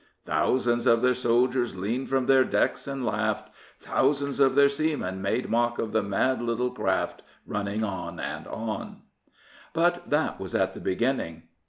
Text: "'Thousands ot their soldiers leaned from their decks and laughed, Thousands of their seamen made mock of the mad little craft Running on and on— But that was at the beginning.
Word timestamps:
"'Thousands 0.25 0.87
ot 0.87 1.03
their 1.03 1.13
soldiers 1.13 1.75
leaned 1.75 2.09
from 2.09 2.25
their 2.25 2.43
decks 2.43 2.87
and 2.87 3.05
laughed, 3.05 3.49
Thousands 3.79 4.39
of 4.39 4.55
their 4.55 4.67
seamen 4.67 5.21
made 5.21 5.47
mock 5.47 5.77
of 5.77 5.91
the 5.91 6.01
mad 6.01 6.41
little 6.41 6.71
craft 6.71 7.21
Running 7.45 7.83
on 7.83 8.19
and 8.19 8.47
on— 8.47 9.03
But 9.75 10.09
that 10.09 10.39
was 10.39 10.55
at 10.55 10.73
the 10.73 10.79
beginning. 10.81 11.43